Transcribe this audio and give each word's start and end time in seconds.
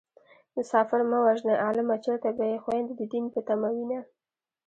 مسافر 0.55 1.01
مه 1.09 1.17
وژنئ 1.25 1.57
عالمه 1.65 1.95
چېرته 2.05 2.29
به 2.37 2.43
يې 2.51 2.57
خويندې 2.63 2.93
د 2.97 3.01
دين 3.11 3.25
په 3.33 3.39
تمه 3.47 3.69
وينه 3.75 3.99